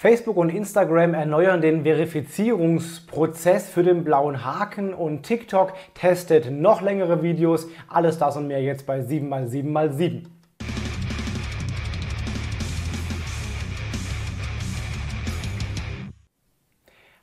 [0.00, 7.22] Facebook und Instagram erneuern den Verifizierungsprozess für den blauen Haken und TikTok testet noch längere
[7.22, 7.68] Videos.
[7.86, 10.22] Alles das und mehr jetzt bei 7x7x7.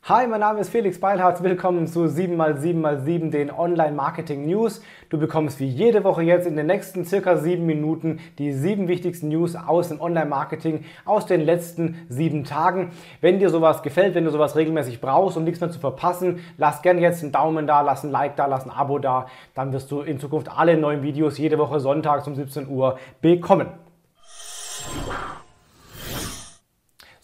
[0.09, 1.43] Hi, mein Name ist Felix Beilharz.
[1.43, 4.81] Willkommen zu 7x7x7, den Online-Marketing-News.
[5.09, 9.27] Du bekommst wie jede Woche jetzt in den nächsten circa sieben Minuten die sieben wichtigsten
[9.27, 12.91] News aus dem Online-Marketing aus den letzten sieben Tagen.
[13.19, 16.81] Wenn dir sowas gefällt, wenn du sowas regelmäßig brauchst um nichts mehr zu verpassen, lass
[16.81, 19.25] gerne jetzt einen Daumen da, lass ein Like da, lass ein Abo da.
[19.55, 23.67] Dann wirst du in Zukunft alle neuen Videos jede Woche sonntags um 17 Uhr bekommen.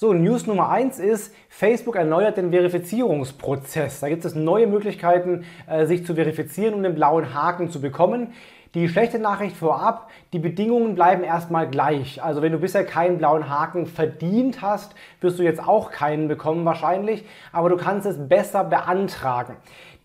[0.03, 4.01] So, News Nummer 1 ist, Facebook erneuert den Verifizierungsprozess.
[4.01, 8.33] Da gibt es neue Möglichkeiten, äh, sich zu verifizieren und den blauen Haken zu bekommen.
[8.73, 12.21] Die schlechte Nachricht vorab, die Bedingungen bleiben erstmal gleich.
[12.23, 16.65] Also wenn du bisher keinen blauen Haken verdient hast, wirst du jetzt auch keinen bekommen
[16.65, 19.55] wahrscheinlich, aber du kannst es besser beantragen.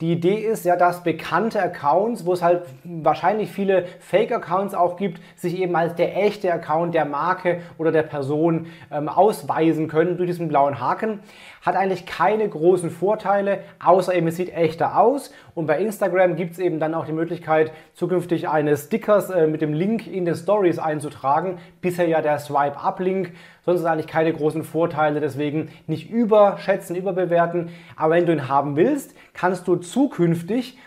[0.01, 5.21] Die Idee ist ja, dass bekannte Accounts, wo es halt wahrscheinlich viele Fake-Accounts auch gibt,
[5.35, 10.29] sich eben als der echte Account der Marke oder der Person ähm, ausweisen können durch
[10.29, 11.19] diesen blauen Haken.
[11.63, 15.33] Hat eigentlich keine großen Vorteile, außer eben es sieht echter aus.
[15.57, 19.63] Und bei Instagram gibt es eben dann auch die Möglichkeit, zukünftig eine Stickers äh, mit
[19.63, 21.59] dem Link in den Stories einzutragen.
[21.81, 23.33] Bisher ja der Swipe-Up-Link
[23.65, 27.71] sonst ist eigentlich keine großen Vorteile, deswegen nicht überschätzen, überbewerten.
[27.97, 30.79] Aber wenn du ihn haben willst, kannst du zukünftig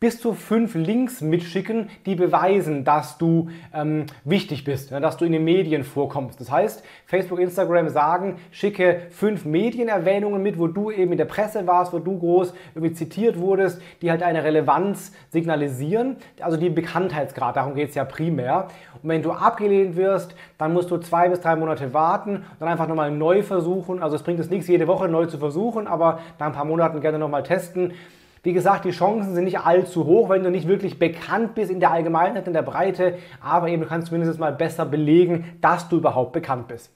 [0.00, 5.32] bis zu fünf Links mitschicken, die beweisen, dass du ähm, wichtig bist, dass du in
[5.32, 6.40] den Medien vorkommst.
[6.40, 11.66] Das heißt, Facebook, Instagram sagen, schicke fünf Medienerwähnungen mit, wo du eben in der Presse
[11.66, 17.56] warst, wo du groß irgendwie zitiert wurdest, die halt eine Relevanz signalisieren, also die Bekanntheitsgrad,
[17.56, 18.68] darum geht es ja primär.
[19.02, 22.68] Und wenn du abgelehnt wirst, dann musst du zwei bis drei Monate warten und dann
[22.68, 24.02] einfach nochmal neu versuchen.
[24.02, 27.00] Also es bringt es nichts, jede Woche neu zu versuchen, aber nach ein paar Monaten
[27.00, 27.92] gerne nochmal testen.
[28.42, 31.80] Wie gesagt, die Chancen sind nicht allzu hoch, wenn du nicht wirklich bekannt bist in
[31.80, 35.96] der Allgemeinheit, in der Breite, aber eben du kannst zumindest mal besser belegen, dass du
[35.96, 36.90] überhaupt bekannt bist.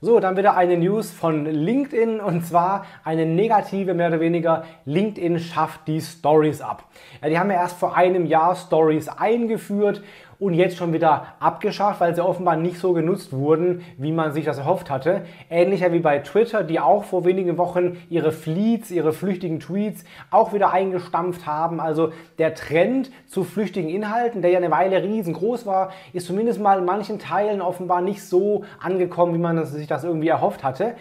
[0.00, 4.64] So, dann wieder eine News von LinkedIn und zwar eine negative, mehr oder weniger.
[4.84, 6.84] LinkedIn schafft die Stories ab.
[7.20, 10.02] Ja, die haben ja erst vor einem Jahr Stories eingeführt
[10.38, 14.44] und jetzt schon wieder abgeschafft, weil sie offenbar nicht so genutzt wurden, wie man sich
[14.44, 15.22] das erhofft hatte.
[15.50, 20.52] Ähnlicher wie bei Twitter, die auch vor wenigen Wochen ihre Fleets, ihre flüchtigen Tweets auch
[20.52, 21.80] wieder eingestampft haben.
[21.80, 26.78] Also der Trend zu flüchtigen Inhalten, der ja eine Weile riesengroß war, ist zumindest mal
[26.78, 30.94] in manchen Teilen offenbar nicht so angekommen, wie man sich das irgendwie erhofft hatte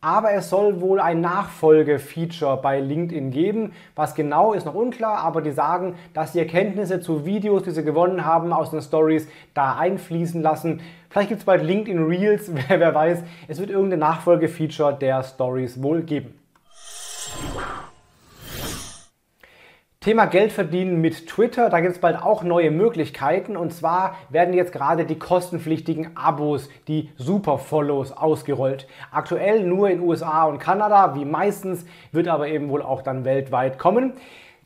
[0.00, 3.72] aber es soll wohl ein Nachfolgefeature bei LinkedIn geben.
[3.96, 7.84] Was genau ist noch unklar, aber die sagen, dass die Erkenntnisse zu Videos, die sie
[7.84, 10.80] gewonnen haben aus den Stories, da einfließen lassen.
[11.10, 13.22] Vielleicht gibt es bald LinkedIn Reels, wer weiß.
[13.48, 16.37] Es wird irgendein Nachfolgefeature der Stories wohl geben.
[20.00, 24.54] Thema Geld verdienen mit Twitter, da gibt es bald auch neue Möglichkeiten und zwar werden
[24.54, 28.86] jetzt gerade die kostenpflichtigen Abos, die Super-Follows ausgerollt.
[29.10, 33.76] Aktuell nur in USA und Kanada, wie meistens, wird aber eben wohl auch dann weltweit
[33.76, 34.12] kommen.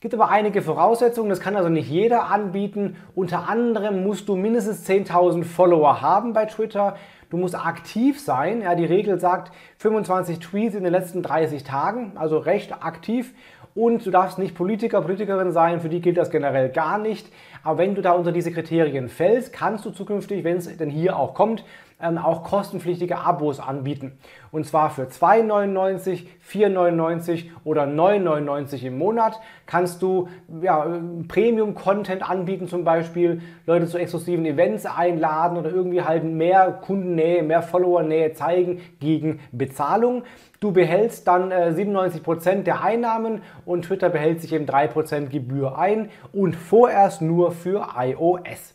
[0.01, 2.97] Gibt aber einige Voraussetzungen, das kann also nicht jeder anbieten.
[3.15, 6.97] Unter anderem musst du mindestens 10.000 Follower haben bei Twitter.
[7.31, 8.61] Du musst aktiv sein.
[8.61, 13.33] Ja, die Regel sagt 25 Tweets in den letzten 30 Tagen, also recht aktiv.
[13.75, 17.27] Und du darfst nicht Politiker, Politikerin sein, für die gilt das generell gar nicht.
[17.63, 21.17] Aber wenn du da unter diese Kriterien fällst, kannst du zukünftig, wenn es denn hier
[21.17, 21.65] auch kommt,
[22.03, 24.19] ähm, auch kostenpflichtige Abos anbieten.
[24.51, 30.29] Und zwar für 2,99, 4,99 oder 9,99 im Monat kannst du
[30.61, 30.87] ja,
[31.29, 37.63] Premium-Content anbieten, zum Beispiel Leute zu exklusiven Events einladen oder irgendwie halt mehr Kundennähe, mehr
[37.63, 40.25] Follower-Nähe zeigen gegen Bezahlung.
[40.61, 46.11] Du behältst dann äh, 97% der Einnahmen und Twitter behält sich eben 3% Gebühr ein
[46.33, 48.75] und vorerst nur für iOS.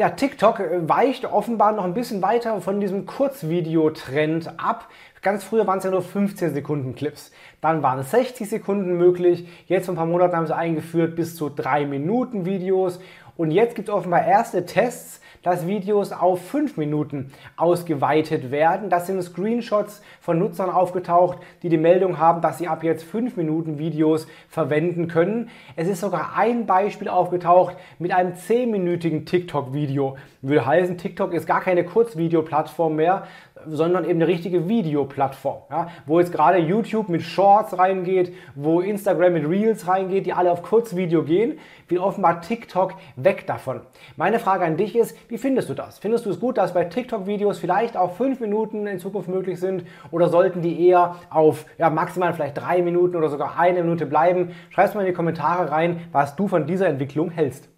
[0.00, 4.88] Ja, TikTok äh, weicht offenbar noch ein bisschen weiter von diesem Kurzvideotrend ab.
[5.20, 7.32] Ganz früher waren es ja nur 15 Sekunden Clips.
[7.60, 9.46] Dann waren 60 Sekunden möglich.
[9.66, 12.98] Jetzt vor ein paar Monaten haben sie eingeführt bis zu 3 Minuten Videos.
[13.40, 18.90] Und jetzt gibt es offenbar erste Tests, dass Videos auf 5 Minuten ausgeweitet werden.
[18.90, 23.38] Das sind Screenshots von Nutzern aufgetaucht, die die Meldung haben, dass sie ab jetzt 5
[23.38, 25.48] Minuten Videos verwenden können.
[25.74, 30.18] Es ist sogar ein Beispiel aufgetaucht mit einem 10-minütigen TikTok-Video.
[30.42, 33.26] Würde heißen, TikTok ist gar keine Kurzvideoplattform mehr,
[33.66, 39.32] sondern eben eine richtige Videoplattform, ja, wo jetzt gerade YouTube mit Shorts reingeht, wo Instagram
[39.32, 41.58] mit Reels reingeht, die alle auf Kurzvideo gehen,
[41.88, 43.80] will offenbar TikTok weg davon.
[44.16, 45.98] Meine Frage an dich ist, wie findest du das?
[45.98, 49.84] Findest du es gut, dass bei TikTok-Videos vielleicht auch fünf Minuten in Zukunft möglich sind
[50.10, 54.52] oder sollten die eher auf ja, maximal vielleicht drei Minuten oder sogar eine Minute bleiben?
[54.70, 57.68] Schreib es mal in die Kommentare rein, was du von dieser Entwicklung hältst.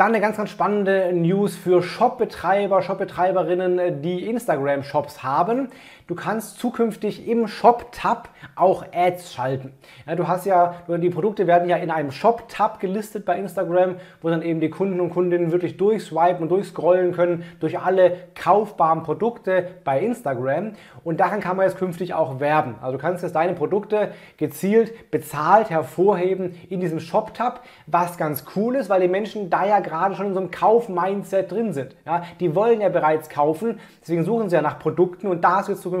[0.00, 5.68] Dann eine ganz, ganz spannende News für Shopbetreiber, Shopbetreiberinnen, die Instagram-Shops haben.
[6.10, 9.72] Du kannst zukünftig im Shop-Tab auch Ads schalten.
[10.08, 14.28] Ja, du hast ja, die Produkte werden ja in einem Shop-Tab gelistet bei Instagram, wo
[14.28, 19.68] dann eben die Kunden und Kundinnen wirklich durchswipen und durchscrollen können durch alle kaufbaren Produkte
[19.84, 20.72] bei Instagram.
[21.04, 22.74] Und daran kann man jetzt künftig auch werben.
[22.82, 28.74] Also du kannst jetzt deine Produkte gezielt bezahlt hervorheben in diesem Shop-Tab, was ganz cool
[28.74, 31.94] ist, weil die Menschen da ja gerade schon in so einem Kauf-Mindset drin sind.
[32.04, 35.68] Ja, die wollen ja bereits kaufen, deswegen suchen sie ja nach Produkten und da ist
[35.68, 35.99] jetzt zukünftig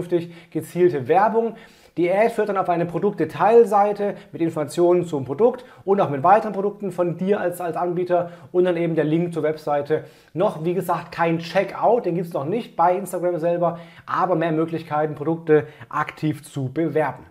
[0.50, 1.54] gezielte Werbung.
[1.96, 6.52] Die Ad führt dann auf eine Produktdetailseite mit Informationen zum Produkt und auch mit weiteren
[6.52, 10.04] Produkten von dir als, als Anbieter und dann eben der Link zur Webseite.
[10.32, 14.52] Noch, wie gesagt, kein Checkout, den gibt es noch nicht bei Instagram selber, aber mehr
[14.52, 17.24] Möglichkeiten, Produkte aktiv zu bewerben.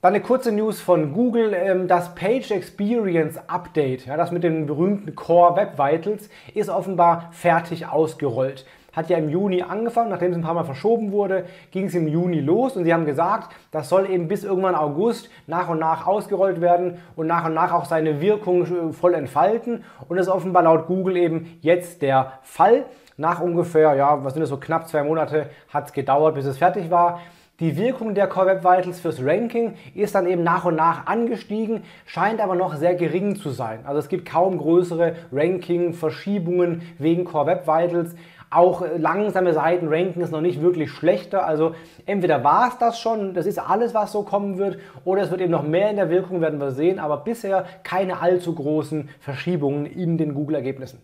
[0.00, 1.54] Dann eine kurze News von Google.
[1.54, 7.28] Ähm, das Page Experience Update, ja, das mit den berühmten Core Web Vitals, ist offenbar
[7.30, 8.66] fertig ausgerollt.
[8.92, 12.08] Hat ja im Juni angefangen, nachdem es ein paar Mal verschoben wurde, ging es im
[12.08, 16.06] Juni los und sie haben gesagt, das soll eben bis irgendwann August nach und nach
[16.06, 19.84] ausgerollt werden und nach und nach auch seine Wirkung äh, voll entfalten.
[20.08, 22.84] Und das ist offenbar laut Google eben jetzt der Fall.
[23.16, 26.58] Nach ungefähr, ja, was sind das so knapp zwei Monate hat es gedauert, bis es
[26.58, 27.20] fertig war.
[27.60, 31.84] Die Wirkung der Core Web Vitals fürs Ranking ist dann eben nach und nach angestiegen,
[32.06, 33.80] scheint aber noch sehr gering zu sein.
[33.84, 38.16] Also es gibt kaum größere Ranking-Verschiebungen wegen Core Web Vitals.
[38.52, 41.46] Auch langsame Seiten ranken ist noch nicht wirklich schlechter.
[41.46, 41.74] Also
[42.06, 45.40] entweder war es das schon, das ist alles, was so kommen wird, oder es wird
[45.40, 46.98] eben noch mehr in der Wirkung, werden wir sehen.
[46.98, 51.00] Aber bisher keine allzu großen Verschiebungen in den Google-Ergebnissen.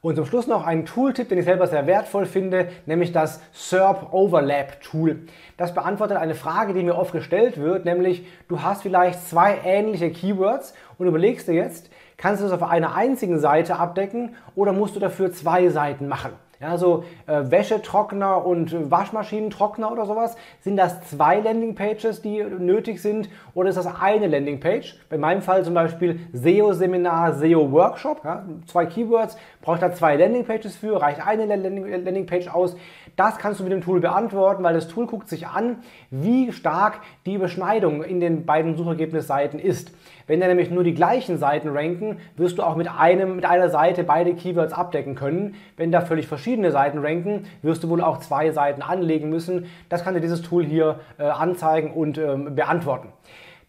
[0.00, 4.12] Und zum Schluss noch ein Tooltip, den ich selber sehr wertvoll finde, nämlich das SERP
[4.12, 5.26] Overlap Tool.
[5.56, 10.10] Das beantwortet eine Frage, die mir oft gestellt wird, nämlich du hast vielleicht zwei ähnliche
[10.10, 14.94] Keywords und überlegst dir jetzt, kannst du das auf einer einzigen Seite abdecken oder musst
[14.94, 16.30] du dafür zwei Seiten machen?
[16.60, 20.36] Ja, so äh, Wäschetrockner und Waschmaschinentrockner oder sowas.
[20.60, 24.98] Sind das zwei Landingpages, die nötig sind oder ist das eine Landingpage?
[25.08, 28.24] Bei meinem Fall zum Beispiel SEO-Seminar, SEO-Workshop.
[28.24, 32.74] Ja, zwei Keywords, braucht da zwei Landingpages für, reicht eine Landingpage aus.
[33.14, 35.78] Das kannst du mit dem Tool beantworten, weil das Tool guckt sich an,
[36.10, 39.92] wie stark die Überschneidung in den beiden Suchergebnisseiten ist.
[40.28, 43.70] Wenn da nämlich nur die gleichen Seiten ranken, wirst du auch mit, einem, mit einer
[43.70, 45.56] Seite beide Keywords abdecken können.
[45.76, 49.66] Wenn da völlig verschiedene Seiten ranken, wirst du wohl auch zwei Seiten anlegen müssen.
[49.88, 53.08] Das kann dir dieses Tool hier äh, anzeigen und ähm, beantworten.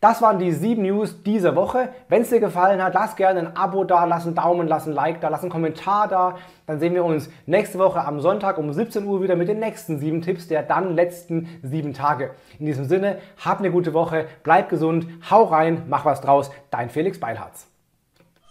[0.02, 1.90] Das waren die sieben News dieser Woche.
[2.08, 4.94] Wenn es dir gefallen hat, lass gerne ein Abo da, lass einen Daumen, lass ein
[4.94, 6.38] Like da, lass einen Kommentar da.
[6.68, 10.00] Dann sehen wir uns nächste Woche am Sonntag um 17 Uhr wieder mit den nächsten
[10.00, 12.32] sieben Tipps der dann letzten sieben Tage.
[12.60, 16.50] In diesem Sinne, hab eine gute Woche, bleib gesund, hau rein, mach was draus.
[16.72, 17.69] Dein Felix Beilharz.